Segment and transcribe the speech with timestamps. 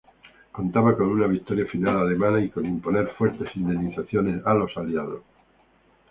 [0.51, 5.21] Contaba con una victoria final alemana y con imponer fuertes indemnizaciones a los Aliados.